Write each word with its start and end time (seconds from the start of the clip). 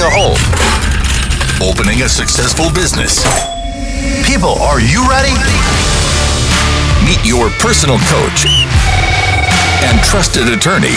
a 0.00 0.08
home, 0.08 0.40
opening 1.60 2.02
a 2.02 2.08
successful 2.08 2.72
business. 2.72 3.20
People, 4.24 4.56
are 4.62 4.80
you 4.80 5.04
ready? 5.10 5.34
Meet 7.04 7.24
your 7.26 7.50
personal 7.60 7.98
coach 8.08 8.46
and 9.84 10.00
trusted 10.00 10.48
attorney, 10.48 10.94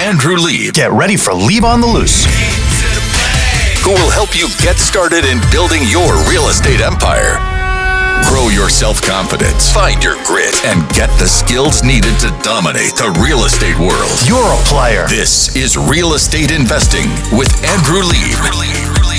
Andrew 0.00 0.36
Lieb. 0.36 0.74
Get 0.74 0.90
ready 0.90 1.16
for 1.16 1.32
Lieb 1.32 1.64
on 1.64 1.80
the 1.80 1.86
Loose. 1.86 2.24
who 3.84 3.90
will 3.90 4.10
help 4.10 4.36
you 4.36 4.48
get 4.62 4.78
started 4.78 5.24
in 5.24 5.38
building 5.50 5.82
your 5.90 6.14
real 6.30 6.48
estate 6.48 6.80
empire. 6.80 7.51
Grow 8.28 8.48
your 8.48 8.68
self 8.68 9.02
confidence, 9.02 9.72
find 9.72 10.02
your 10.02 10.16
grit, 10.24 10.54
and 10.64 10.88
get 10.94 11.10
the 11.18 11.26
skills 11.26 11.82
needed 11.82 12.18
to 12.20 12.30
dominate 12.42 12.94
the 12.96 13.10
real 13.22 13.44
estate 13.44 13.78
world. 13.78 14.12
You're 14.26 14.42
a 14.42 14.62
player. 14.64 15.06
This 15.08 15.54
is 15.56 15.76
Real 15.76 16.14
Estate 16.14 16.50
Investing 16.50 17.08
with 17.36 17.52
Andrew 17.64 18.02
Lieb. 18.02 19.11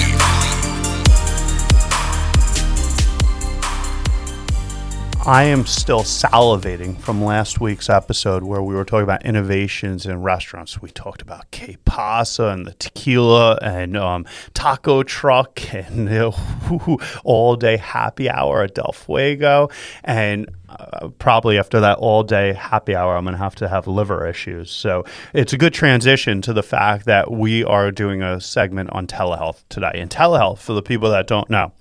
I 5.25 5.43
am 5.43 5.65
still 5.65 6.01
salivating 6.01 6.99
from 6.99 7.23
last 7.23 7.61
week's 7.61 7.89
episode 7.89 8.43
where 8.43 8.61
we 8.61 8.75
were 8.75 8.83
talking 8.83 9.05
about 9.05 9.23
innovations 9.23 10.05
in 10.05 10.21
restaurants. 10.21 10.81
We 10.81 10.89
talked 10.89 11.21
about 11.21 11.49
Que 11.49 11.77
Pasa 11.85 12.47
and 12.47 12.67
the 12.67 12.73
tequila 12.73 13.57
and 13.61 13.95
um, 13.95 14.25
taco 14.53 15.01
truck 15.01 15.73
and 15.73 16.07
the 16.09 17.19
all 17.23 17.55
day 17.55 17.77
happy 17.77 18.29
hour 18.29 18.63
at 18.63 18.75
Del 18.75 18.91
Fuego. 18.91 19.69
And 20.03 20.49
uh, 20.67 21.07
probably 21.19 21.57
after 21.57 21.79
that 21.79 21.99
all 21.99 22.23
day 22.23 22.51
happy 22.51 22.93
hour, 22.93 23.15
I'm 23.15 23.23
going 23.23 23.31
to 23.31 23.37
have 23.37 23.55
to 23.55 23.69
have 23.69 23.87
liver 23.87 24.27
issues. 24.27 24.71
So 24.71 25.05
it's 25.33 25.53
a 25.53 25.57
good 25.57 25.73
transition 25.73 26.41
to 26.41 26.51
the 26.51 26.63
fact 26.63 27.05
that 27.05 27.31
we 27.31 27.63
are 27.63 27.91
doing 27.91 28.21
a 28.21 28.41
segment 28.41 28.89
on 28.89 29.07
telehealth 29.07 29.63
today. 29.69 29.91
And 29.93 30.11
telehealth, 30.11 30.59
for 30.59 30.73
the 30.73 30.81
people 30.81 31.09
that 31.11 31.27
don't 31.27 31.49
know, 31.49 31.71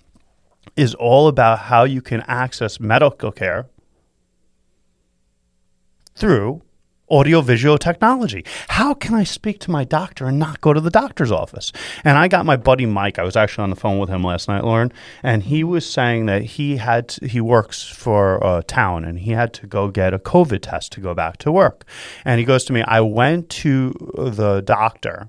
is 0.77 0.95
all 0.95 1.29
about 1.29 1.59
how 1.61 1.85
you 1.85 2.01
can 2.01 2.23
access 2.23 2.81
medical 2.81 3.33
care 3.33 3.67
through 6.15 6.63
audiovisual 7.11 7.77
technology. 7.77 8.43
How 8.69 8.95
can 8.95 9.15
I 9.15 9.23
speak 9.23 9.59
to 9.61 9.71
my 9.71 9.85
doctor 9.85 10.27
and 10.27 10.39
not 10.39 10.63
go 10.63 10.73
to 10.73 10.81
the 10.81 10.91
doctor's 10.91 11.31
office? 11.31 11.71
And 12.05 12.17
I 12.17 12.27
got 12.27 12.47
my 12.47 12.57
buddy 12.57 12.87
Mike. 12.87 13.19
I 13.19 13.23
was 13.23 13.37
actually 13.37 13.65
on 13.65 13.71
the 13.71 13.77
phone 13.77 13.99
with 13.99 14.09
him 14.09 14.25
last 14.25 14.49
night, 14.49 14.65
Lauren, 14.65 14.91
and 15.23 15.43
he 15.43 15.63
was 15.63 15.85
saying 15.85 16.25
that 16.27 16.43
he 16.43 16.79
had 16.79 17.09
to, 17.11 17.29
he 17.29 17.41
works 17.41 17.83
for 17.83 18.43
uh, 18.43 18.61
a 18.61 18.63
town 18.63 19.05
and 19.05 19.19
he 19.19 19.33
had 19.33 19.53
to 19.55 19.67
go 19.67 19.89
get 19.89 20.15
a 20.15 20.19
COVID 20.19 20.61
test 20.63 20.93
to 20.93 21.01
go 21.01 21.13
back 21.13 21.37
to 21.39 21.53
work. 21.53 21.85
And 22.25 22.39
he 22.39 22.47
goes 22.47 22.65
to 22.65 22.73
me, 22.73 22.83
"I 22.83 23.03
went 23.03 23.51
to 23.51 23.93
the 24.17 24.63
doctor 24.63 25.29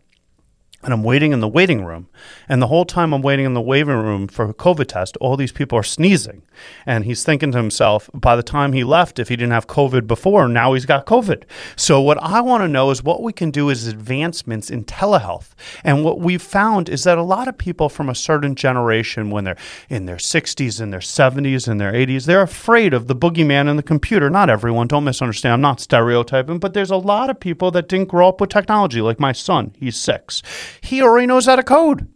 and 0.84 0.94
I'm 0.94 1.03
waiting 1.03 1.31
in 1.31 1.39
the 1.39 1.48
waiting 1.48 1.86
room. 1.86 2.08
And 2.50 2.62
the 2.62 2.67
whole 2.67 2.86
time 2.86 3.14
I'm 3.14 3.22
waiting 3.22 3.45
in 3.45 3.53
the 3.53 3.62
waiting 3.62 3.88
room 3.88 4.28
for 4.28 4.50
a 4.50 4.53
COVID 4.53 4.88
test, 4.88 5.16
all 5.17 5.38
these 5.38 5.52
people 5.52 5.78
are 5.78 5.84
sneezing. 5.84 6.44
And 6.86 7.06
he's 7.06 7.23
thinking 7.23 7.52
to 7.52 7.58
himself, 7.58 8.09
by 8.14 8.36
the 8.36 8.44
time 8.44 8.73
he 8.73 8.84
left, 8.84 9.17
if 9.17 9.30
he 9.30 9.36
didn't 9.36 9.53
have 9.53 9.67
COVID 9.67 10.08
before, 10.08 10.48
now 10.48 10.73
he's 10.73 10.86
got 10.86 11.06
COVID. 11.06 11.44
So, 11.75 12.02
what 12.02 12.22
I 12.22 12.42
want 12.42 12.64
to 12.64 12.67
know 12.67 12.92
is 12.92 13.03
what 13.03 13.23
we 13.23 13.34
can 13.34 13.50
do 13.50 13.70
is 13.70 13.88
advancements 13.88 14.70
in 14.70 14.84
telehealth. 14.84 15.52
And 15.84 16.03
what 16.03 16.20
we've 16.20 16.42
found 16.42 16.90
is 16.90 17.06
that 17.06 17.18
a 17.18 17.23
lot 17.23 17.47
of 17.47 17.58
people 17.58 17.90
from 17.90 18.09
a 18.09 18.16
certain 18.16 18.56
generation, 18.56 19.31
when 19.31 19.45
they're 19.45 19.58
in 19.90 20.06
their 20.06 20.18
60s 20.18 20.80
and 20.80 20.94
their 20.94 21.00
70s 21.00 21.68
and 21.68 21.80
their 21.80 21.94
80s, 21.94 22.25
they're 22.25 22.42
afraid 22.42 22.94
of 22.94 23.08
the 23.08 23.16
boogeyman 23.16 23.70
in 23.70 23.78
the 23.78 23.84
computer. 23.84 24.30
Not 24.30 24.50
everyone, 24.50 24.88
don't 24.88 25.03
misunderstand. 25.03 25.53
I'm 25.53 25.62
not 25.62 25.80
stereotyping, 25.80 26.59
but 26.59 26.73
there's 26.73 26.92
a 26.92 26.97
lot 26.97 27.30
of 27.30 27.40
people 27.40 27.72
that 27.72 27.88
didn't 27.88 28.09
grow 28.09 28.28
up 28.28 28.42
with 28.42 28.50
technology, 28.50 29.02
like 29.02 29.20
my 29.20 29.31
son. 29.31 29.73
He's 29.80 29.95
six 29.95 30.44
he 30.82 31.02
already 31.02 31.28
knows 31.28 31.46
how 31.46 31.56
to 31.56 31.64
code. 31.64 32.08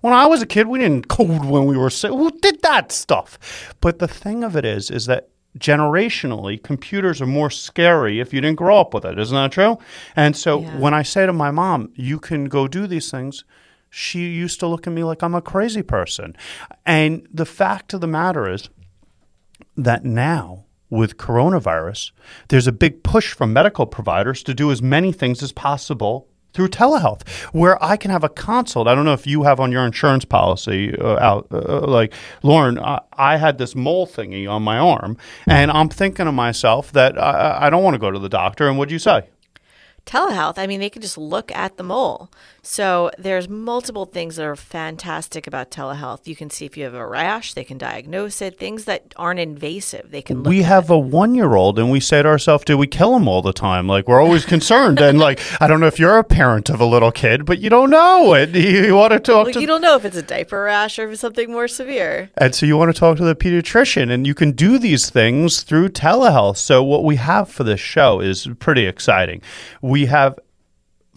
When 0.00 0.12
I 0.12 0.26
was 0.26 0.42
a 0.42 0.46
kid, 0.46 0.68
we 0.68 0.78
didn't 0.78 1.08
code 1.08 1.44
when 1.44 1.66
we 1.66 1.76
were 1.76 1.90
sick. 1.90 2.10
Who 2.10 2.30
did 2.30 2.62
that 2.62 2.92
stuff? 2.92 3.74
But 3.80 3.98
the 3.98 4.06
thing 4.08 4.44
of 4.44 4.54
it 4.56 4.64
is, 4.64 4.90
is 4.90 5.06
that 5.06 5.28
generationally, 5.58 6.62
computers 6.62 7.20
are 7.20 7.26
more 7.26 7.50
scary 7.50 8.20
if 8.20 8.32
you 8.32 8.40
didn't 8.40 8.58
grow 8.58 8.78
up 8.80 8.94
with 8.94 9.04
it. 9.04 9.18
Isn't 9.18 9.34
that 9.34 9.50
true? 9.52 9.78
And 10.14 10.36
so 10.36 10.60
Yeah. 10.60 10.78
when 10.78 10.94
I 10.94 11.02
say 11.02 11.26
to 11.26 11.32
my 11.32 11.50
mom, 11.50 11.90
you 11.94 12.18
can 12.20 12.44
go 12.44 12.68
do 12.68 12.86
these 12.86 13.10
things, 13.10 13.44
she 13.90 14.28
used 14.28 14.60
to 14.60 14.66
look 14.66 14.86
at 14.86 14.92
me 14.92 15.02
like 15.02 15.22
I'm 15.22 15.34
a 15.34 15.42
crazy 15.42 15.82
person. 15.82 16.36
And 16.86 17.26
the 17.32 17.46
fact 17.46 17.92
of 17.94 18.00
the 18.00 18.06
matter 18.06 18.48
is 18.48 18.68
that 19.76 20.04
now, 20.04 20.64
with 20.90 21.16
coronavirus, 21.16 22.12
there's 22.48 22.66
a 22.66 22.72
big 22.72 23.02
push 23.02 23.32
from 23.32 23.52
medical 23.52 23.86
providers 23.86 24.42
to 24.44 24.54
do 24.54 24.70
as 24.70 24.80
many 24.82 25.12
things 25.12 25.42
as 25.42 25.52
possible 25.52 26.28
through 26.58 26.68
telehealth, 26.68 27.26
where 27.52 27.82
I 27.82 27.96
can 27.96 28.10
have 28.10 28.24
a 28.24 28.28
consult. 28.28 28.88
I 28.88 28.94
don't 28.96 29.04
know 29.04 29.12
if 29.12 29.28
you 29.28 29.44
have 29.44 29.60
on 29.60 29.70
your 29.70 29.86
insurance 29.86 30.24
policy 30.24 30.92
uh, 30.98 31.16
out, 31.20 31.46
uh, 31.52 31.86
like 31.86 32.12
Lauren. 32.42 32.80
I, 32.80 33.00
I 33.12 33.36
had 33.36 33.58
this 33.58 33.76
mole 33.76 34.08
thingy 34.08 34.50
on 34.50 34.64
my 34.64 34.76
arm, 34.76 35.16
and 35.46 35.70
I'm 35.70 35.88
thinking 35.88 36.26
to 36.26 36.32
myself 36.32 36.90
that 36.92 37.16
I, 37.16 37.66
I 37.66 37.70
don't 37.70 37.84
want 37.84 37.94
to 37.94 37.98
go 37.98 38.10
to 38.10 38.18
the 38.18 38.28
doctor. 38.28 38.68
And 38.68 38.76
what'd 38.76 38.90
you 38.90 38.98
say? 38.98 39.28
Telehealth, 40.08 40.58
I 40.58 40.66
mean, 40.66 40.80
they 40.80 40.90
can 40.90 41.02
just 41.02 41.18
look 41.18 41.52
at 41.54 41.76
the 41.76 41.82
mole. 41.82 42.30
So 42.62 43.10
there's 43.18 43.48
multiple 43.48 44.06
things 44.06 44.36
that 44.36 44.44
are 44.44 44.56
fantastic 44.56 45.46
about 45.46 45.70
telehealth. 45.70 46.26
You 46.26 46.34
can 46.34 46.50
see 46.50 46.64
if 46.64 46.76
you 46.76 46.84
have 46.84 46.94
a 46.94 47.06
rash, 47.06 47.54
they 47.54 47.64
can 47.64 47.78
diagnose 47.78 48.40
it, 48.42 48.58
things 48.58 48.84
that 48.86 49.14
aren't 49.16 49.40
invasive. 49.40 50.10
They 50.10 50.22
can 50.22 50.38
look 50.42 50.50
we 50.50 50.62
have 50.62 50.90
a 50.90 50.98
one 50.98 51.34
year 51.34 51.54
old 51.54 51.78
and 51.78 51.90
we 51.90 52.00
say 52.00 52.22
to 52.22 52.28
ourselves, 52.28 52.64
do 52.64 52.76
we 52.78 52.86
kill 52.86 53.14
him 53.16 53.28
all 53.28 53.42
the 53.42 53.52
time? 53.52 53.86
Like, 53.86 54.08
we're 54.08 54.20
always 54.20 54.44
concerned. 54.44 55.00
and, 55.00 55.18
like, 55.18 55.40
I 55.60 55.66
don't 55.66 55.80
know 55.80 55.86
if 55.86 55.98
you're 55.98 56.18
a 56.18 56.24
parent 56.24 56.70
of 56.70 56.80
a 56.80 56.84
little 56.86 57.12
kid, 57.12 57.44
but 57.44 57.58
you 57.58 57.70
don't 57.70 57.90
know 57.90 58.34
it. 58.34 58.54
You, 58.58 58.86
you 58.86 58.94
want 58.96 59.12
to 59.12 59.20
talk 59.20 59.44
Well, 59.46 59.54
to 59.54 59.60
you 59.60 59.66
don't 59.68 59.80
know 59.80 59.94
if 59.94 60.04
it's 60.04 60.16
a 60.16 60.22
diaper 60.22 60.64
rash 60.64 60.98
or 60.98 61.06
if 61.06 61.12
it's 61.12 61.20
something 61.20 61.50
more 61.50 61.68
severe. 61.68 62.28
And 62.36 62.54
so 62.54 62.66
you 62.66 62.76
want 62.76 62.92
to 62.92 62.98
talk 62.98 63.16
to 63.18 63.24
the 63.24 63.36
pediatrician, 63.36 64.10
and 64.10 64.26
you 64.26 64.34
can 64.34 64.50
do 64.52 64.78
these 64.78 65.10
things 65.10 65.62
through 65.62 65.90
telehealth. 65.90 66.56
So 66.56 66.82
what 66.82 67.04
we 67.04 67.16
have 67.16 67.48
for 67.48 67.62
this 67.62 67.78
show 67.80 68.20
is 68.20 68.48
pretty 68.58 68.84
exciting. 68.86 69.42
We 69.80 69.97
have 70.06 70.38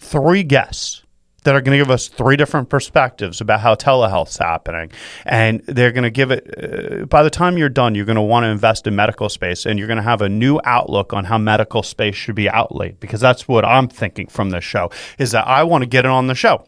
three 0.00 0.42
guests 0.42 1.02
that 1.44 1.54
are 1.54 1.60
going 1.60 1.76
to 1.76 1.84
give 1.84 1.90
us 1.90 2.08
three 2.08 2.36
different 2.36 2.68
perspectives 2.68 3.40
about 3.40 3.60
how 3.60 3.74
telehealth's 3.74 4.38
happening, 4.38 4.92
and 5.24 5.60
they're 5.66 5.92
going 5.92 6.04
to 6.04 6.10
give 6.10 6.30
it. 6.30 7.02
Uh, 7.02 7.06
by 7.06 7.22
the 7.22 7.30
time 7.30 7.58
you're 7.58 7.68
done, 7.68 7.94
you're 7.94 8.04
going 8.04 8.16
to 8.16 8.22
want 8.22 8.44
to 8.44 8.48
invest 8.48 8.86
in 8.86 8.94
medical 8.94 9.28
space, 9.28 9.66
and 9.66 9.78
you're 9.78 9.88
going 9.88 9.96
to 9.96 10.02
have 10.02 10.22
a 10.22 10.28
new 10.28 10.60
outlook 10.64 11.12
on 11.12 11.24
how 11.24 11.38
medical 11.38 11.82
space 11.82 12.14
should 12.14 12.34
be 12.34 12.48
outlaid. 12.48 13.00
Because 13.00 13.20
that's 13.20 13.48
what 13.48 13.64
I'm 13.64 13.88
thinking 13.88 14.28
from 14.28 14.50
this 14.50 14.64
show 14.64 14.90
is 15.18 15.32
that 15.32 15.46
I 15.46 15.64
want 15.64 15.82
to 15.82 15.86
get 15.86 16.04
it 16.04 16.10
on 16.10 16.28
the 16.28 16.34
show. 16.34 16.64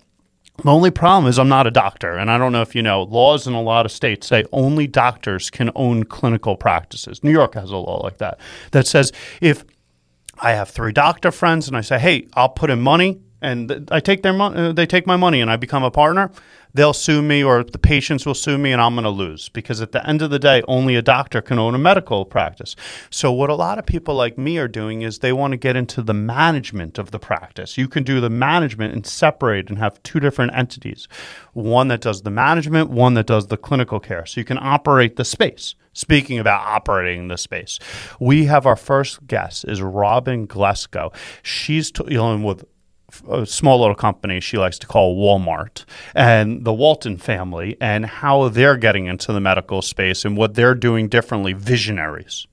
The 0.63 0.71
only 0.71 0.93
problem 0.93 1.29
is 1.29 1.39
I'm 1.39 1.49
not 1.49 1.67
a 1.67 1.71
doctor, 1.71 2.13
and 2.13 2.31
I 2.31 2.39
don't 2.39 2.53
know 2.53 2.63
if 2.63 2.77
you 2.77 2.83
know, 2.83 3.03
laws 3.03 3.47
in 3.47 3.55
a 3.55 3.63
lot 3.63 3.87
of 3.87 3.93
states 3.93 4.29
say 4.29 4.45
only 4.53 4.87
doctors 4.87 5.51
can 5.51 5.71
own 5.75 6.05
clinical 6.05 6.57
practices. 6.57 7.25
New 7.25 7.33
York 7.33 7.55
has 7.55 7.71
a 7.71 7.77
law 7.77 8.03
like 8.03 8.19
that 8.19 8.39
that 8.71 8.87
says 8.87 9.13
if 9.41 9.65
I 10.39 10.53
have 10.53 10.69
three 10.71 10.93
doctor 10.93 11.31
friends 11.31 11.69
and 11.69 11.77
I 11.77 11.81
say, 11.81 11.99
"Hey, 11.99 12.27
I'll 12.35 12.49
put 12.49 12.71
in 12.71 12.81
money," 12.81 13.21
and 13.45 13.89
I 13.93 14.01
take 14.01 14.23
their 14.23 14.33
money, 14.33 14.59
uh, 14.59 14.73
they 14.73 14.87
take 14.87 15.07
my 15.07 15.17
money, 15.17 15.41
and 15.41 15.51
I 15.51 15.57
become 15.57 15.85
a 15.85 15.91
partner. 15.91 16.31
They'll 16.73 16.93
sue 16.93 17.23
me, 17.23 17.45
or 17.45 17.63
the 17.63 17.79
patients 17.79 18.27
will 18.27 18.35
sue 18.35 18.59
me, 18.59 18.73
and 18.73 18.83
I'm 18.83 18.95
going 18.95 19.05
to 19.05 19.11
lose 19.11 19.49
because 19.49 19.81
at 19.81 19.93
the 19.93 20.05
end 20.09 20.23
of 20.23 20.31
the 20.31 20.41
day, 20.41 20.61
only 20.67 20.97
a 20.97 21.03
doctor 21.03 21.41
can 21.41 21.57
own 21.57 21.75
a 21.75 21.79
medical 21.79 22.25
practice. 22.25 22.75
So, 23.11 23.31
what 23.31 23.49
a 23.51 23.55
lot 23.55 23.79
of 23.79 23.87
people 23.87 24.17
like 24.17 24.37
me 24.37 24.59
are 24.59 24.67
doing 24.67 25.03
is 25.03 25.19
they 25.19 25.33
want 25.33 25.53
to 25.53 25.57
get 25.57 25.77
into 25.77 26.03
the 26.03 26.15
management 26.15 26.99
of 26.99 27.13
the 27.13 27.21
practice. 27.21 27.79
You 27.79 27.87
can 27.87 28.03
do 28.03 28.21
the 28.21 28.31
management 28.31 28.93
and 28.93 29.07
separate 29.07 29.69
and 29.69 29.79
have 29.79 30.03
two 30.03 30.19
different 30.19 30.55
entities 30.55 31.07
one 31.53 31.87
that 31.89 32.01
does 32.01 32.23
the 32.23 32.31
management, 32.31 32.91
one 32.91 33.15
that 33.15 33.27
does 33.27 33.47
the 33.47 33.57
clinical 33.57 34.01
care. 34.01 34.27
So, 34.27 34.41
you 34.41 34.45
can 34.45 34.59
operate 34.59 35.17
the 35.17 35.25
space. 35.25 35.77
Speaking 35.97 36.41
about 36.41 36.67
operating 36.67 37.29
the 37.29 37.39
space, 37.39 37.79
we 38.19 38.47
have 38.47 38.67
our 38.67 38.75
first 38.75 39.29
guest 39.29 39.65
is 39.69 39.81
Robin 39.81 40.45
Glasco. 40.45 41.13
She's 41.45 41.93
dealing 41.93 42.43
with 42.43 42.65
a 43.29 43.47
small 43.47 43.81
little 43.81 43.95
company 43.95 44.41
she 44.41 44.59
likes 44.59 44.79
to 44.81 44.87
call 44.87 45.17
Walmart 45.17 45.85
and 46.15 46.65
the 46.65 46.73
Walton 46.73 47.17
family 47.17 47.77
and 47.81 48.07
how 48.07 48.49
they're 48.49 48.77
getting 48.77 49.07
into 49.07 49.33
the 49.33 49.41
medical 49.41 49.83
space 49.83 50.25
and 50.25 50.37
what 50.37 50.55
they're 50.55 50.75
doing 50.75 51.09
differently, 51.09 51.53
visionaries. 51.53 52.47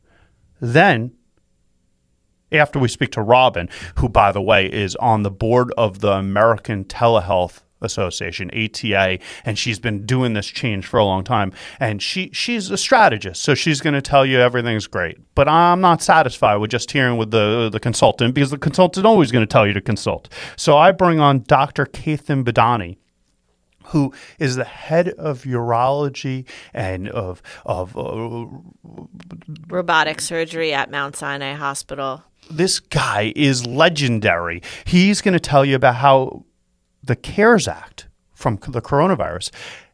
Then, 0.60 1.14
after 2.52 2.80
we 2.80 2.88
speak 2.88 3.12
to 3.14 3.22
Robin, 3.22 3.70
who, 3.96 4.10
by 4.10 4.32
the 4.32 4.42
way, 4.42 4.66
is 4.72 4.96
on 4.98 5.24
the 5.24 5.32
board 5.32 5.72
of 5.78 6.00
the 6.00 6.12
American 6.12 6.84
Telehealth 6.84 7.62
Association, 7.82 8.50
ATA, 8.52 9.20
and 9.46 9.58
she's 9.58 9.80
been 9.80 10.06
doing 10.06 10.34
this 10.34 10.48
change 10.48 10.86
for 10.86 11.00
a 11.00 11.06
long 11.06 11.24
time. 11.24 11.52
And 11.80 12.02
she 12.02 12.30
she's 12.34 12.70
a 12.70 12.78
strategist, 12.78 13.42
so 13.42 13.56
she's 13.56 13.82
going 13.82 13.94
to 13.94 14.02
tell 14.02 14.26
you 14.26 14.40
everything's 14.40 14.88
great. 14.88 15.18
But 15.36 15.48
I'm 15.48 15.82
not 15.82 16.02
satisfied 16.02 16.58
with 16.58 16.72
just 16.72 16.92
hearing 16.92 17.18
with 17.18 17.32
the 17.32 17.70
the 17.72 17.80
consultant 17.80 18.34
because 18.36 18.52
the 18.52 18.58
consultant 18.58 19.06
always 19.06 19.32
going 19.32 19.46
to 19.46 19.52
tell 19.52 19.68
you 19.68 19.74
to 19.74 19.82
consult. 19.82 20.30
So 20.56 20.78
I 20.78 20.92
bring 20.92 21.20
on 21.20 21.44
Dr. 21.44 21.86
Ketan 21.86 22.44
Badani 22.44 22.98
who 23.86 24.14
is 24.40 24.56
the 24.56 24.64
head 24.64 25.10
of 25.10 25.44
urology 25.44 26.46
and 26.74 27.10
of 27.10 27.42
of 27.66 27.98
uh, 27.98 28.46
Robotic 29.68 30.22
surgery 30.22 30.74
at 30.74 30.90
Mount 30.90 31.16
Sinai 31.16 31.54
Hospital. 31.54 32.24
this 32.50 32.80
guy 32.80 33.34
is 33.36 33.66
legendary. 33.66 34.62
He's 34.86 35.22
going 35.22 35.34
to 35.34 35.40
tell 35.40 35.64
you 35.66 35.76
about 35.76 35.96
how 35.96 36.46
the 37.04 37.16
CARES 37.16 37.68
Act 37.68 38.08
from 38.34 38.58
the 38.68 38.82
coronavirus 38.82 39.52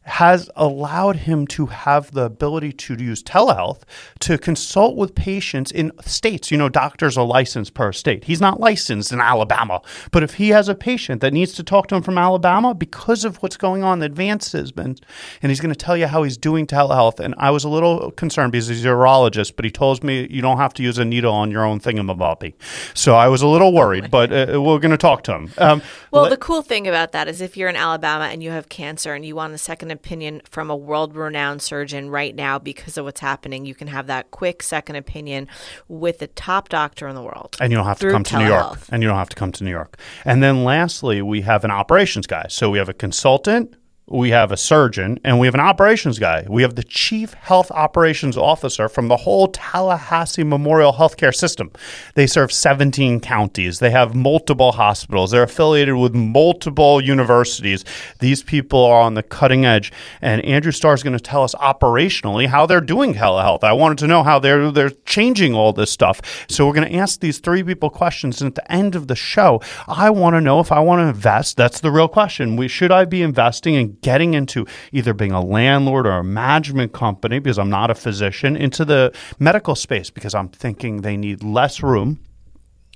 has 0.08 0.50
allowed 0.56 1.18
him 1.18 1.46
to 1.48 1.68
have 1.68 2.12
the 2.12 2.24
ability 2.24 2.72
to 2.72 2.96
use 2.96 3.22
telehealth 3.22 3.82
to 4.20 4.38
consult 4.38 4.96
with 4.96 5.14
patients 5.16 5.72
in 5.72 5.92
states. 6.06 6.50
You 6.50 6.58
know, 6.58 6.70
doctors 6.70 7.18
are 7.18 7.26
licensed 7.26 7.74
per 7.74 7.92
state. 7.92 8.24
He's 8.24 8.42
not 8.42 8.60
licensed 8.60 9.12
in 9.12 9.20
Alabama. 9.20 9.82
But 10.12 10.24
if 10.24 10.36
he 10.36 10.50
has 10.50 10.70
a 10.70 10.76
patient 10.76 11.22
that 11.22 11.34
needs 11.34 11.54
to 11.54 11.64
talk 11.64 11.88
to 11.88 11.96
him 11.96 12.02
from 12.02 12.18
Alabama 12.18 12.74
because 12.74 13.26
of 13.26 13.38
what's 13.38 13.58
going 13.58 13.84
on, 13.84 14.00
the 14.00 14.06
advances, 14.06 14.72
and 14.78 15.00
he's 15.42 15.60
going 15.60 15.74
to 15.74 15.76
tell 15.76 15.98
you 15.98 16.08
how 16.08 16.24
he's 16.24 16.38
doing 16.38 16.66
telehealth. 16.66 17.20
And 17.20 17.36
I 17.38 17.52
was 17.52 17.64
a 17.64 17.70
little 17.70 18.12
concerned 18.12 18.52
because 18.52 18.68
he's 18.68 18.86
a 18.86 18.90
urologist, 18.90 19.56
but 19.56 19.66
he 19.66 19.72
tells 19.72 20.04
me 20.04 20.28
you 20.30 20.42
don't 20.42 20.58
have 20.58 20.74
to 20.76 20.84
use 20.84 20.98
a 20.98 21.06
needle 21.06 21.34
on 21.34 21.52
your 21.52 21.66
own 21.66 21.80
thingamabobby. 21.80 22.54
So 22.94 23.16
I 23.16 23.28
was 23.28 23.42
a 23.42 23.48
little 23.48 23.74
worried, 23.74 24.10
but 24.10 24.32
uh, 24.32 24.62
we're 24.62 24.80
going 24.80 24.92
to 24.92 24.98
talk 24.98 25.24
to 25.24 25.34
him. 25.34 25.52
Um, 25.58 25.82
Well, 26.12 26.24
let- 26.24 26.30
the 26.30 26.38
cool 26.38 26.62
thing 26.62 26.88
about 26.88 27.12
that 27.12 27.28
is 27.28 27.42
if 27.42 27.58
you're 27.58 27.70
in 27.70 27.76
Alabama 27.76 28.26
and 28.26 28.42
you 28.42 28.52
have 28.52 28.70
cancer 28.70 29.14
and 29.14 29.26
you 29.26 29.36
want 29.36 29.54
a 29.54 29.58
second 29.58 29.92
opinion 29.98 30.42
from 30.50 30.70
a 30.70 30.76
world 30.76 31.16
renowned 31.16 31.62
surgeon 31.62 32.10
right 32.10 32.36
now 32.36 32.60
because 32.60 32.98
of 32.98 33.06
what's 33.06 33.20
happening, 33.20 33.66
you 33.66 33.76
can 33.76 33.88
have 33.88 34.08
that 34.08 34.32
quick 34.32 34.64
second 34.64 34.96
opinion 34.96 35.48
with 35.88 36.20
the 36.20 36.28
top 36.28 36.70
doctor 36.70 37.08
in 37.08 37.16
the 37.16 37.22
world. 37.22 37.58
and 37.60 37.72
you 37.72 37.78
don't 37.78 37.86
have 37.86 38.00
to 38.00 38.12
come 38.12 38.24
to 38.24 38.38
New 38.38 38.48
York. 38.48 38.80
And 38.90 39.02
you 39.04 39.10
don't 39.10 39.18
have 39.18 39.30
to 39.30 39.36
come 39.36 39.52
to 39.52 39.64
New 39.64 39.72
York. 39.72 39.98
And 40.26 40.42
then 40.42 40.64
lastly, 40.64 41.22
we 41.22 41.42
have 41.42 41.64
an 41.64 41.72
operations 41.72 42.28
guy. 42.28 42.46
So 42.50 42.70
we 42.70 42.78
have 42.78 42.90
a 42.90 42.94
consultant, 42.94 43.76
we 44.10 44.30
have 44.30 44.54
a 44.54 44.58
surgeon, 44.58 45.20
and 45.26 45.38
we 45.38 45.48
have 45.48 45.54
an 45.54 45.60
operations 45.60 46.18
guy. 46.18 46.46
We 46.48 46.62
have 46.62 46.76
the 46.76 46.84
chief 46.84 47.34
health 47.34 47.70
operations 47.72 48.38
officer 48.38 48.88
from 48.88 49.10
the 49.10 49.18
whole 49.18 49.50
Tallahassee 49.50 50.46
Memorial 50.46 50.94
Healthcare 50.94 51.36
System. 51.36 51.72
They 52.16 52.26
serve 52.26 52.54
17 52.54 53.20
counties. 53.20 53.80
They 53.80 53.90
have 53.90 54.16
multiple 54.16 54.72
hospitals. 54.72 55.32
They're 55.32 55.44
affiliated 55.44 55.96
with 55.96 56.16
multiple 56.16 57.04
universities. 57.04 57.84
These 58.20 58.44
people 58.44 58.82
are 58.86 59.02
on 59.02 59.16
the 59.16 59.24
cutting 59.24 59.66
edge. 59.66 59.92
And 60.22 60.44
Andrew 60.46 60.72
Starr 60.72 60.94
is 60.94 61.04
going 61.04 61.18
to 61.18 61.24
tell 61.24 61.44
us 61.44 61.54
operationally 61.56 62.48
how 62.48 62.66
they're 62.66 62.80
doing 62.80 63.14
telehealth. 63.14 63.64
I 63.66 63.74
wanted 63.74 63.98
to 64.00 64.08
know 64.08 64.24
how 64.24 64.40
they're 64.40 64.72
they're 64.72 64.92
changing 65.06 65.54
all 65.54 65.74
this 65.74 65.92
stuff. 65.92 66.46
So 66.50 66.66
we're 66.66 66.74
going 66.74 66.90
to 66.90 66.96
ask 66.96 67.20
these 67.20 67.40
three 67.40 67.62
people 67.62 67.90
questions. 67.90 68.42
And 68.42 68.50
at 68.50 68.56
the 68.56 68.72
end 68.72 68.96
of 68.96 69.08
the 69.08 69.16
show, 69.16 69.62
I 69.86 70.10
want 70.12 70.36
to 70.36 70.42
know 70.42 70.62
if 70.62 70.72
I 70.72 70.80
want 70.80 71.00
to 71.00 71.08
invest. 71.08 71.58
That's 71.58 71.82
the 71.82 71.92
real 71.92 72.08
question. 72.08 72.56
We 72.56 72.70
should 72.70 72.92
I 72.92 73.04
be 73.04 73.22
investing 73.22 73.74
in 73.74 73.97
getting 74.02 74.34
into 74.34 74.66
either 74.92 75.14
being 75.14 75.32
a 75.32 75.42
landlord 75.42 76.06
or 76.06 76.12
a 76.12 76.24
management 76.24 76.94
company 76.94 77.40
because 77.40 77.60
I'm 77.60 77.70
not 77.70 77.92
a 77.92 77.96
physician 77.96 78.56
into 78.56 78.86
the 78.86 79.14
medical 79.40 79.76
space 79.76 80.10
because 80.10 80.34
I'm 80.36 80.50
thinking 80.50 81.02
they 81.02 81.18
need 81.18 81.44
less 81.44 81.82
room 81.82 82.20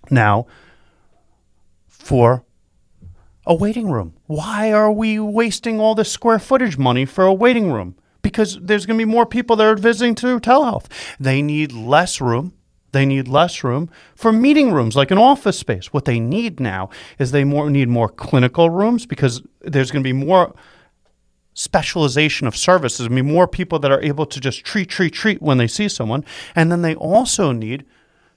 now 0.10 0.48
for 1.88 2.44
a 3.46 3.56
waiting 3.56 3.90
room. 3.90 4.14
Why 4.28 4.72
are 4.72 4.92
we 4.92 5.20
wasting 5.20 5.80
all 5.80 5.96
this 5.96 6.12
square 6.12 6.40
footage 6.40 6.78
money 6.78 7.06
for 7.06 7.26
a 7.26 7.34
waiting 7.34 7.72
room? 7.72 7.96
Because 8.22 8.60
there's 8.62 8.86
going 8.86 9.00
to 9.00 9.06
be 9.06 9.12
more 9.12 9.26
people 9.26 9.56
that 9.56 9.66
are 9.66 9.76
visiting 9.76 10.16
through 10.16 10.42
telehealth. 10.42 10.86
They 11.20 11.42
need 11.42 11.72
less 11.72 12.22
room. 12.22 12.54
They 12.92 13.06
need 13.06 13.28
less 13.28 13.64
room 13.64 13.90
for 14.16 14.32
meeting 14.32 14.72
rooms, 14.72 14.96
like 14.96 15.12
an 15.12 15.18
office 15.18 15.58
space. 15.58 15.94
What 15.94 16.06
they 16.06 16.20
need 16.20 16.60
now 16.60 16.90
is 17.20 17.32
they 17.32 17.44
more 17.44 17.70
need 17.70 17.88
more 17.88 18.10
clinical 18.10 18.70
rooms 18.70 19.06
because 19.06 19.42
there's 19.62 19.92
going 19.92 20.04
to 20.04 20.08
be 20.08 20.14
more 20.14 20.54
specialization 21.54 22.48
of 22.48 22.56
services. 22.56 23.08
To 23.08 23.14
be 23.14 23.22
more 23.22 23.48
people 23.48 23.80
that 23.80 23.92
are 23.92 24.02
able 24.02 24.26
to 24.26 24.40
just 24.40 24.64
treat, 24.64 24.90
treat, 24.90 25.14
treat 25.14 25.42
when 25.42 25.58
they 25.58 25.68
see 25.68 25.88
someone. 25.88 26.26
And 26.56 26.72
then 26.72 26.82
they 26.82 26.96
also 26.96 27.52
need 27.52 27.86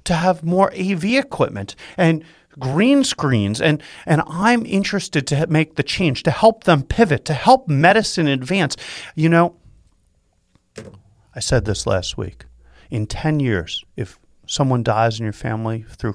to 0.04 0.14
have 0.14 0.44
more 0.44 0.72
AV 0.74 1.04
equipment 1.04 1.74
and 1.96 2.24
green 2.58 3.02
screens 3.02 3.60
and 3.60 3.82
and 4.06 4.22
I'm 4.28 4.64
interested 4.64 5.26
to 5.28 5.46
make 5.48 5.74
the 5.74 5.82
change 5.82 6.22
to 6.22 6.30
help 6.30 6.64
them 6.64 6.82
pivot 6.82 7.24
to 7.24 7.34
help 7.34 7.68
medicine 7.68 8.28
advance 8.28 8.76
you 9.14 9.28
know 9.28 9.56
I 11.34 11.40
said 11.40 11.64
this 11.64 11.86
last 11.86 12.16
week 12.16 12.44
in 12.90 13.06
10 13.06 13.40
years 13.40 13.84
if 13.96 14.20
someone 14.46 14.84
dies 14.84 15.18
in 15.18 15.24
your 15.24 15.32
family 15.32 15.84
through 15.88 16.14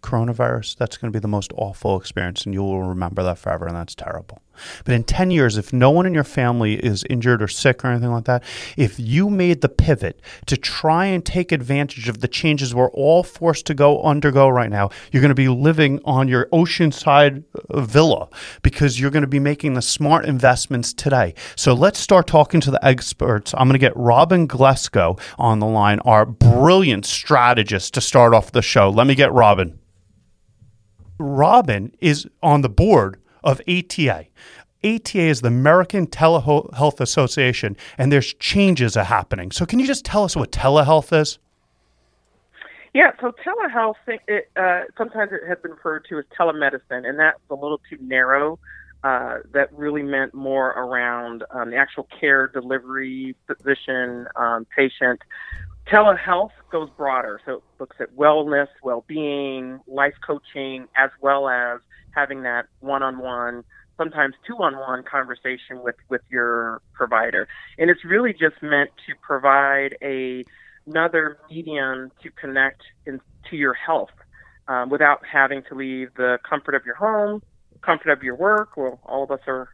coronavirus 0.00 0.76
that's 0.76 0.96
going 0.96 1.12
to 1.12 1.16
be 1.16 1.20
the 1.20 1.26
most 1.26 1.52
awful 1.56 1.98
experience 1.98 2.44
and 2.44 2.54
you 2.54 2.62
will 2.62 2.84
remember 2.84 3.22
that 3.24 3.38
forever 3.38 3.66
and 3.66 3.74
that's 3.74 3.96
terrible 3.96 4.42
but 4.84 4.94
in 4.94 5.04
10 5.04 5.30
years 5.30 5.56
if 5.56 5.72
no 5.72 5.90
one 5.90 6.06
in 6.06 6.14
your 6.14 6.24
family 6.24 6.74
is 6.74 7.04
injured 7.10 7.42
or 7.42 7.48
sick 7.48 7.84
or 7.84 7.88
anything 7.88 8.10
like 8.10 8.24
that 8.24 8.42
if 8.76 8.98
you 8.98 9.30
made 9.30 9.60
the 9.60 9.68
pivot 9.68 10.20
to 10.46 10.56
try 10.56 11.06
and 11.06 11.24
take 11.24 11.52
advantage 11.52 12.08
of 12.08 12.20
the 12.20 12.28
changes 12.28 12.74
we're 12.74 12.90
all 12.90 13.22
forced 13.22 13.66
to 13.66 13.74
go 13.74 14.02
undergo 14.02 14.48
right 14.48 14.70
now 14.70 14.88
you're 15.12 15.20
going 15.20 15.28
to 15.28 15.34
be 15.34 15.48
living 15.48 16.00
on 16.04 16.28
your 16.28 16.46
oceanside 16.46 17.44
uh, 17.70 17.80
villa 17.80 18.28
because 18.62 19.00
you're 19.00 19.10
going 19.10 19.22
to 19.22 19.28
be 19.28 19.38
making 19.38 19.74
the 19.74 19.82
smart 19.82 20.24
investments 20.24 20.92
today. 20.92 21.34
So 21.56 21.74
let's 21.74 21.98
start 21.98 22.26
talking 22.26 22.60
to 22.62 22.70
the 22.70 22.84
experts. 22.84 23.54
I'm 23.56 23.68
going 23.68 23.74
to 23.74 23.78
get 23.78 23.96
robin 23.96 24.46
glasco 24.46 25.16
on 25.38 25.58
the 25.58 25.66
line 25.66 26.00
our 26.00 26.26
brilliant 26.26 27.06
strategist 27.06 27.94
to 27.94 28.00
start 28.00 28.34
off 28.34 28.52
the 28.52 28.62
show. 28.62 28.90
Let 28.90 29.06
me 29.06 29.14
get 29.14 29.32
robin. 29.32 29.78
Robin 31.18 31.94
is 32.00 32.26
on 32.42 32.62
the 32.62 32.68
board 32.68 33.20
of 33.44 33.60
ATA. 33.68 34.26
ATA 34.84 35.18
is 35.18 35.40
the 35.40 35.48
American 35.48 36.06
Telehealth 36.06 37.00
Association, 37.00 37.76
and 37.96 38.12
there's 38.12 38.34
changes 38.34 38.96
are 38.96 39.04
happening. 39.04 39.50
So, 39.50 39.64
can 39.64 39.78
you 39.78 39.86
just 39.86 40.04
tell 40.04 40.24
us 40.24 40.36
what 40.36 40.52
telehealth 40.52 41.18
is? 41.18 41.38
Yeah, 42.92 43.10
so 43.20 43.32
telehealth, 43.44 43.94
it, 44.06 44.50
uh, 44.56 44.82
sometimes 44.96 45.32
it 45.32 45.48
has 45.48 45.58
been 45.58 45.72
referred 45.72 46.06
to 46.10 46.18
as 46.18 46.24
telemedicine, 46.38 47.08
and 47.08 47.18
that's 47.18 47.40
a 47.50 47.54
little 47.54 47.80
too 47.90 47.98
narrow. 48.00 48.58
Uh, 49.02 49.38
that 49.52 49.70
really 49.76 50.02
meant 50.02 50.32
more 50.32 50.68
around 50.70 51.44
um, 51.50 51.70
the 51.70 51.76
actual 51.76 52.08
care 52.18 52.48
delivery, 52.48 53.34
physician, 53.46 54.26
um, 54.36 54.66
patient. 54.74 55.20
Telehealth 55.86 56.50
goes 56.72 56.88
broader, 56.96 57.40
so 57.44 57.52
it 57.54 57.62
looks 57.78 57.96
at 58.00 58.14
wellness, 58.16 58.68
well-being, 58.82 59.80
life 59.86 60.14
coaching, 60.26 60.86
as 60.96 61.10
well 61.20 61.48
as 61.48 61.80
having 62.12 62.42
that 62.42 62.66
one-on-one, 62.80 63.64
sometimes 63.98 64.34
two-on-one 64.46 65.04
conversation 65.04 65.82
with 65.82 65.96
with 66.08 66.22
your 66.30 66.80
provider. 66.94 67.46
And 67.78 67.90
it's 67.90 68.04
really 68.04 68.32
just 68.32 68.62
meant 68.62 68.90
to 69.06 69.14
provide 69.20 69.96
a 70.02 70.44
another 70.86 71.38
medium 71.50 72.10
to 72.22 72.30
connect 72.30 72.82
in, 73.06 73.20
to 73.50 73.56
your 73.56 73.74
health 73.74 74.10
um, 74.68 74.88
without 74.90 75.20
having 75.30 75.62
to 75.68 75.74
leave 75.74 76.08
the 76.16 76.38
comfort 76.48 76.74
of 76.74 76.84
your 76.84 76.94
home, 76.94 77.42
comfort 77.82 78.10
of 78.10 78.22
your 78.22 78.36
work. 78.36 78.76
Well, 78.76 79.00
all 79.04 79.24
of 79.24 79.30
us 79.30 79.40
are 79.46 79.68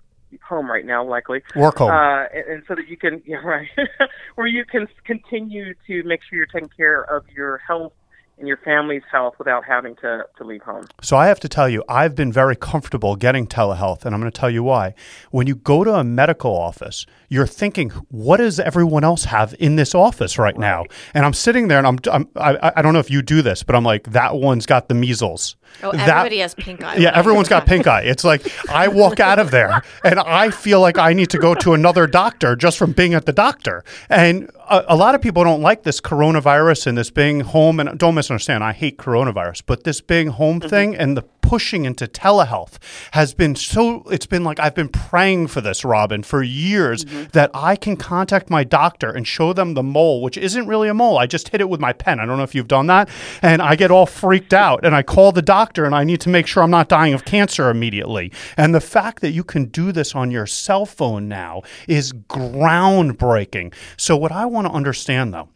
home 0.46 0.70
right 0.70 0.84
now, 0.84 1.04
likely. 1.04 1.42
Work 1.56 1.78
home. 1.78 1.90
Uh, 1.90 2.24
and, 2.34 2.46
and 2.48 2.62
so 2.68 2.74
that 2.74 2.88
you 2.88 2.96
can, 2.96 3.22
yeah, 3.26 3.38
right, 3.38 3.68
where 4.34 4.46
you 4.46 4.64
can 4.64 4.86
continue 5.04 5.74
to 5.86 6.02
make 6.04 6.20
sure 6.22 6.36
you're 6.36 6.46
taking 6.46 6.70
care 6.76 7.02
of 7.02 7.24
your 7.34 7.58
health 7.58 7.92
and 8.40 8.48
your 8.48 8.56
family's 8.56 9.02
health 9.12 9.34
without 9.38 9.64
having 9.64 9.94
to, 9.96 10.24
to 10.36 10.44
leave 10.44 10.62
home. 10.62 10.86
So 11.02 11.16
I 11.16 11.26
have 11.28 11.38
to 11.40 11.48
tell 11.48 11.68
you, 11.68 11.84
I've 11.88 12.14
been 12.14 12.32
very 12.32 12.56
comfortable 12.56 13.14
getting 13.14 13.46
telehealth, 13.46 14.04
and 14.04 14.14
I'm 14.14 14.20
going 14.20 14.32
to 14.32 14.40
tell 14.40 14.50
you 14.50 14.62
why. 14.62 14.94
When 15.30 15.46
you 15.46 15.54
go 15.54 15.84
to 15.84 15.94
a 15.94 16.02
medical 16.02 16.56
office, 16.56 17.06
you're 17.28 17.46
thinking, 17.46 17.90
what 18.08 18.38
does 18.38 18.58
everyone 18.58 19.04
else 19.04 19.24
have 19.24 19.54
in 19.58 19.76
this 19.76 19.94
office 19.94 20.38
right, 20.38 20.58
now? 20.58 20.84
And 21.14 21.24
I'm 21.24 21.34
sitting 21.34 21.68
there, 21.68 21.78
and 21.78 21.86
I'm, 21.86 21.98
I'm 22.10 22.28
I, 22.34 22.72
I 22.76 22.82
don't 22.82 22.94
know 22.94 22.98
if 22.98 23.10
you 23.10 23.22
do 23.22 23.42
this, 23.42 23.62
but 23.62 23.76
I'm 23.76 23.84
like, 23.84 24.10
that 24.12 24.34
one's 24.34 24.66
got 24.66 24.88
the 24.88 24.94
measles. 24.94 25.56
Oh, 25.82 25.92
That- 25.92 26.08
everybody 26.08 26.38
has 26.38 26.54
pink 26.54 26.82
eye. 26.82 26.96
Yeah, 26.96 27.12
everyone's 27.14 27.48
got 27.48 27.66
pink 27.66 27.86
eye. 27.86 28.02
It's 28.02 28.24
like 28.24 28.50
I 28.70 28.88
walk 28.88 29.20
out 29.20 29.38
of 29.38 29.50
there 29.50 29.82
and 30.02 30.18
I 30.18 30.50
feel 30.50 30.80
like 30.80 30.98
I 30.98 31.12
need 31.12 31.30
to 31.30 31.38
go 31.38 31.54
to 31.54 31.74
another 31.74 32.06
doctor 32.06 32.56
just 32.56 32.76
from 32.78 32.92
being 32.92 33.14
at 33.14 33.26
the 33.26 33.32
doctor. 33.32 33.84
And 34.08 34.50
a, 34.70 34.84
a 34.88 34.96
lot 34.96 35.14
of 35.14 35.20
people 35.20 35.44
don't 35.44 35.60
like 35.60 35.82
this 35.82 36.00
coronavirus 36.00 36.86
and 36.86 36.96
this 36.96 37.10
being 37.10 37.40
home. 37.40 37.80
And 37.80 37.98
don't 37.98 38.14
misunderstand, 38.14 38.64
I 38.64 38.72
hate 38.72 38.96
coronavirus, 38.96 39.64
but 39.66 39.84
this 39.84 40.00
being 40.00 40.28
home 40.28 40.60
mm-hmm. 40.60 40.68
thing 40.68 40.96
and 40.96 41.16
the 41.16 41.24
pushing 41.50 41.84
into 41.84 42.06
telehealth 42.06 42.78
has 43.10 43.34
been 43.34 43.56
so 43.56 44.04
it's 44.04 44.26
been 44.26 44.44
like 44.44 44.60
I've 44.60 44.74
been 44.76 44.88
praying 44.88 45.48
for 45.48 45.60
this 45.60 45.84
Robin 45.84 46.22
for 46.22 46.44
years 46.44 47.04
mm-hmm. 47.04 47.24
that 47.32 47.50
I 47.52 47.74
can 47.74 47.96
contact 47.96 48.50
my 48.50 48.62
doctor 48.62 49.10
and 49.10 49.26
show 49.26 49.52
them 49.52 49.74
the 49.74 49.82
mole 49.82 50.22
which 50.22 50.36
isn't 50.36 50.68
really 50.68 50.88
a 50.88 50.94
mole. 50.94 51.18
I 51.18 51.26
just 51.26 51.48
hit 51.48 51.60
it 51.60 51.68
with 51.68 51.80
my 51.80 51.92
pen. 51.92 52.20
I 52.20 52.26
don't 52.26 52.36
know 52.36 52.44
if 52.44 52.54
you've 52.54 52.68
done 52.68 52.86
that. 52.86 53.08
And 53.42 53.60
I 53.60 53.74
get 53.74 53.90
all 53.90 54.06
freaked 54.06 54.54
out 54.54 54.84
and 54.84 54.94
I 54.94 55.02
call 55.02 55.32
the 55.32 55.42
doctor 55.42 55.84
and 55.84 55.92
I 55.92 56.04
need 56.04 56.20
to 56.20 56.28
make 56.28 56.46
sure 56.46 56.62
I'm 56.62 56.70
not 56.70 56.88
dying 56.88 57.14
of 57.14 57.24
cancer 57.24 57.68
immediately. 57.68 58.30
And 58.56 58.72
the 58.72 58.80
fact 58.80 59.20
that 59.22 59.30
you 59.30 59.42
can 59.42 59.64
do 59.64 59.90
this 59.90 60.14
on 60.14 60.30
your 60.30 60.46
cell 60.46 60.86
phone 60.86 61.26
now 61.26 61.62
is 61.88 62.12
groundbreaking. 62.12 63.74
So 63.96 64.16
what 64.16 64.30
I 64.30 64.46
want 64.46 64.59
to 64.66 64.72
understand 64.72 65.32
though 65.34 65.48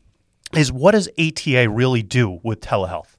is 0.54 0.72
what 0.72 0.92
does 0.92 1.08
ATA 1.18 1.68
really 1.68 2.02
do 2.02 2.40
with 2.42 2.60
telehealth 2.60 3.16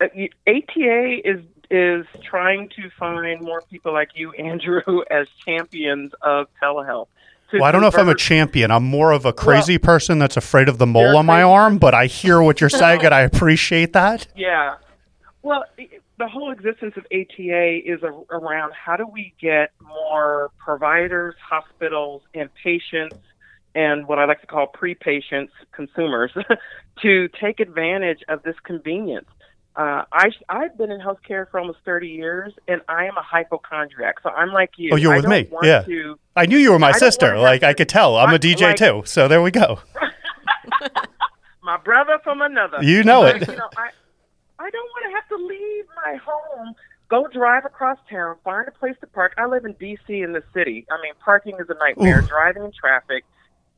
Uh, 0.00 0.06
ATA 0.46 1.20
is 1.24 1.42
is 1.70 2.04
trying 2.22 2.68
to 2.68 2.90
find 2.98 3.40
more 3.40 3.62
people 3.62 3.94
like 3.94 4.10
you, 4.14 4.30
Andrew, 4.32 4.82
as 5.10 5.26
champions 5.44 6.12
of 6.20 6.46
telehealth. 6.62 7.06
Well, 7.52 7.64
I 7.64 7.72
don't 7.72 7.80
know 7.80 7.88
if 7.88 7.98
I'm 7.98 8.08
a 8.08 8.14
champion. 8.14 8.70
I'm 8.70 8.84
more 8.84 9.12
of 9.12 9.24
a 9.26 9.32
crazy 9.32 9.78
person 9.78 10.18
that's 10.18 10.36
afraid 10.36 10.68
of 10.68 10.78
the 10.78 10.86
mole 10.86 11.16
on 11.16 11.26
my 11.26 11.42
arm, 11.42 11.78
but 11.78 11.94
I 11.94 12.06
hear 12.06 12.42
what 12.42 12.60
you're 12.60 12.70
saying 12.70 13.00
and 13.04 13.14
I 13.14 13.20
appreciate 13.20 13.92
that. 13.92 14.26
Yeah. 14.34 14.76
Well, 15.42 15.64
the 16.18 16.28
whole 16.28 16.50
existence 16.50 16.94
of 16.96 17.04
ATA 17.12 17.80
is 17.84 18.02
a, 18.02 18.12
around 18.30 18.72
how 18.72 18.96
do 18.96 19.06
we 19.06 19.34
get 19.40 19.72
more 19.82 20.50
providers, 20.58 21.34
hospitals, 21.42 22.22
and 22.34 22.48
patients, 22.54 23.18
and 23.74 24.06
what 24.06 24.18
I 24.18 24.24
like 24.26 24.40
to 24.40 24.46
call 24.46 24.66
pre-patients, 24.66 25.52
consumers, 25.72 26.30
to 27.02 27.28
take 27.40 27.60
advantage 27.60 28.20
of 28.28 28.42
this 28.42 28.56
convenience. 28.64 29.28
Uh, 29.74 30.04
I, 30.12 30.28
I've 30.50 30.76
been 30.76 30.90
in 30.90 31.00
healthcare 31.00 31.50
for 31.50 31.58
almost 31.58 31.78
30 31.86 32.08
years, 32.08 32.52
and 32.68 32.82
I 32.88 33.06
am 33.06 33.16
a 33.16 33.22
hypochondriac. 33.22 34.16
So 34.22 34.28
I'm 34.28 34.50
like 34.50 34.72
you. 34.76 34.90
Oh, 34.92 34.96
you're 34.96 35.14
I 35.14 35.16
with 35.16 35.28
me. 35.28 35.48
Yeah. 35.62 35.82
To, 35.82 36.18
I 36.36 36.44
knew 36.44 36.58
you 36.58 36.72
were 36.72 36.78
my 36.78 36.90
I 36.90 36.98
sister. 36.98 37.38
Like 37.38 37.62
I 37.62 37.72
could 37.72 37.88
tell. 37.88 38.16
I'm 38.16 38.34
a 38.34 38.38
DJ 38.38 38.60
like- 38.60 38.76
too. 38.76 39.02
So 39.06 39.28
there 39.28 39.40
we 39.40 39.50
go. 39.50 39.78
my 41.62 41.78
brother 41.78 42.18
from 42.22 42.42
another. 42.42 42.82
You 42.82 43.02
know 43.02 43.22
But, 43.22 43.42
it. 43.42 43.48
You 43.52 43.56
know, 43.56 43.70
I, 43.76 43.88
I 44.58 44.70
don't 44.70 44.90
want 44.90 45.06
to 45.06 45.12
have 45.14 45.28
to 45.28 45.46
leave 45.46 45.84
my 46.04 46.16
home, 46.24 46.74
go 47.08 47.26
drive 47.28 47.64
across 47.64 47.98
town, 48.10 48.36
find 48.44 48.68
a 48.68 48.72
place 48.72 48.94
to 49.00 49.06
park. 49.06 49.32
I 49.38 49.46
live 49.46 49.64
in 49.64 49.72
D.C. 49.72 50.20
in 50.20 50.32
the 50.32 50.42
city. 50.52 50.86
I 50.90 51.00
mean, 51.02 51.14
parking 51.24 51.56
is 51.58 51.66
a 51.70 51.74
nightmare. 51.74 52.20
Driving 52.22 52.64
in 52.64 52.72
traffic, 52.72 53.24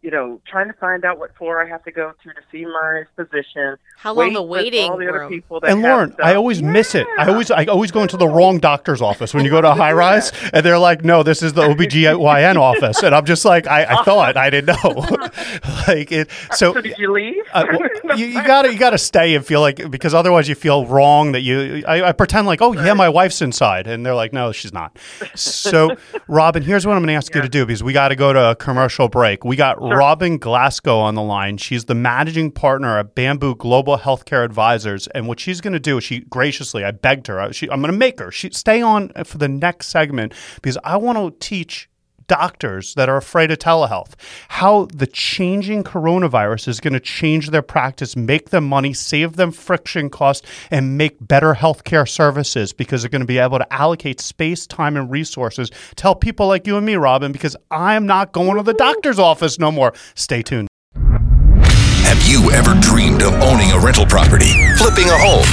you 0.04 0.10
know, 0.10 0.38
trying 0.46 0.66
to 0.68 0.74
find 0.74 1.02
out 1.06 1.18
what 1.18 1.34
floor 1.38 1.64
I 1.64 1.68
have 1.68 1.82
to 1.84 1.90
go 1.90 2.12
to 2.22 2.28
to 2.28 2.40
see 2.52 2.66
my 2.66 3.04
physician. 3.16 3.78
How 3.96 4.12
long 4.12 4.26
wait 4.26 4.34
the 4.34 4.42
waiting 4.42 4.90
all 4.90 4.98
the 4.98 5.08
other 5.08 5.20
room. 5.20 5.30
people 5.30 5.60
that 5.60 5.70
And 5.70 5.80
have 5.80 5.90
Lauren, 5.90 6.10
I 6.10 6.14
stuff. 6.32 6.36
always 6.36 6.62
miss 6.62 6.94
it. 6.94 7.06
I 7.18 7.28
always 7.30 7.50
I 7.50 7.64
always 7.64 7.90
go 7.90 8.02
into 8.02 8.18
the 8.18 8.28
wrong 8.28 8.58
doctor's 8.58 9.00
office 9.00 9.32
when 9.32 9.46
you 9.46 9.50
go 9.50 9.62
to 9.62 9.70
a 9.70 9.74
high 9.74 9.92
rise 10.04 10.30
and 10.52 10.64
they're 10.64 10.78
like, 10.78 11.04
no, 11.04 11.22
this 11.22 11.42
is 11.42 11.54
the 11.54 11.62
OBGYN 11.62 12.56
office. 12.60 13.02
And 13.02 13.14
I'm 13.14 13.24
just 13.24 13.46
like, 13.46 13.66
I, 13.66 13.84
I 13.84 14.02
thought 14.04 14.36
I 14.36 14.50
didn't 14.50 14.76
know. 14.84 14.90
like 15.88 16.12
it 16.12 16.30
so 16.52 16.74
So 16.74 16.80
did 16.82 16.98
you 16.98 17.10
leave? 17.10 17.42
uh, 17.54 17.64
well, 18.04 18.18
you, 18.18 18.26
you 18.26 18.44
gotta 18.44 18.70
you 18.72 18.78
gotta 18.78 18.98
stay 18.98 19.34
and 19.34 19.46
feel 19.46 19.62
like 19.62 19.90
because 19.90 20.12
otherwise 20.12 20.48
you 20.50 20.54
feel 20.54 20.84
wrong 20.86 21.32
that 21.32 21.40
you 21.40 21.82
I, 21.88 22.08
I 22.08 22.12
pretend 22.12 22.46
like 22.46 22.60
oh 22.60 22.72
yeah 22.74 22.92
my 22.92 23.08
wife's 23.08 23.40
inside 23.40 23.86
and 23.86 24.04
they're 24.04 24.14
like 24.14 24.32
no 24.34 24.52
she's 24.52 24.72
not 24.74 24.98
so 25.34 25.96
Robin 26.28 26.62
here's 26.62 26.86
what 26.86 26.94
I'm 26.94 27.02
gonna 27.02 27.12
ask 27.14 27.34
you 27.34 27.40
to 27.40 27.48
do 27.48 27.64
because 27.64 27.82
we 27.82 27.92
got 27.94 28.08
to 28.08 28.16
go 28.16 28.32
to 28.34 28.50
a 28.50 28.54
commercial 28.56 29.08
break 29.08 29.44
we 29.44 29.56
got 29.56 29.80
Robin 29.96 30.38
Glasco 30.38 30.98
on 30.98 31.14
the 31.14 31.22
line. 31.22 31.56
She's 31.56 31.84
the 31.86 31.94
managing 31.94 32.50
partner 32.50 32.98
at 32.98 33.14
Bamboo 33.14 33.54
Global 33.56 33.98
Healthcare 33.98 34.44
Advisors. 34.44 35.06
And 35.08 35.28
what 35.28 35.40
she's 35.40 35.60
gonna 35.60 35.78
do 35.78 36.00
she 36.00 36.20
graciously 36.20 36.84
I 36.84 36.90
begged 36.90 37.26
her 37.28 37.40
I- 37.40 37.50
she, 37.52 37.68
I'm 37.70 37.80
gonna 37.80 37.92
make 37.92 38.18
her. 38.18 38.30
She 38.30 38.50
stay 38.52 38.82
on 38.82 39.10
for 39.24 39.38
the 39.38 39.48
next 39.48 39.88
segment 39.88 40.34
because 40.56 40.78
I 40.84 40.96
want 40.96 41.18
to 41.18 41.46
teach 41.46 41.88
doctors 42.26 42.94
that 42.94 43.08
are 43.08 43.16
afraid 43.16 43.50
of 43.50 43.58
telehealth, 43.58 44.14
how 44.48 44.86
the 44.92 45.06
changing 45.06 45.84
coronavirus 45.84 46.68
is 46.68 46.80
going 46.80 46.92
to 46.92 47.00
change 47.00 47.50
their 47.50 47.62
practice, 47.62 48.16
make 48.16 48.50
them 48.50 48.64
money, 48.64 48.92
save 48.92 49.36
them 49.36 49.52
friction 49.52 50.10
costs, 50.10 50.46
and 50.70 50.96
make 50.98 51.16
better 51.20 51.54
healthcare 51.54 52.08
services 52.08 52.72
because 52.72 53.02
they're 53.02 53.10
going 53.10 53.20
to 53.20 53.26
be 53.26 53.38
able 53.38 53.58
to 53.58 53.72
allocate 53.72 54.20
space, 54.20 54.66
time, 54.66 54.96
and 54.96 55.10
resources 55.10 55.70
to 55.96 56.02
help 56.02 56.20
people 56.20 56.46
like 56.46 56.66
you 56.66 56.76
and 56.76 56.86
me, 56.86 56.96
Robin, 56.96 57.32
because 57.32 57.56
I'm 57.70 58.06
not 58.06 58.32
going 58.32 58.56
to 58.56 58.62
the 58.62 58.74
doctor's 58.74 59.18
office 59.18 59.58
no 59.58 59.70
more. 59.70 59.92
Stay 60.14 60.42
tuned. 60.42 60.68
Have 60.94 62.28
you 62.28 62.50
ever 62.52 62.74
dreamed 62.80 63.22
of 63.22 63.34
owning 63.42 63.72
a 63.72 63.78
rental 63.78 64.06
property, 64.06 64.52
flipping 64.76 65.08
a 65.08 65.18
home, 65.18 65.48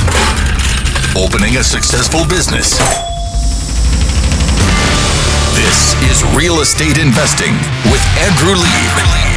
opening 1.18 1.58
a 1.58 1.64
successful 1.64 2.28
business? 2.28 3.11
This 5.72 5.94
is 6.12 6.36
Real 6.36 6.60
Estate 6.60 6.98
Investing 6.98 7.54
with 7.90 8.04
Andrew 8.18 8.56
Lieb. 8.56 9.31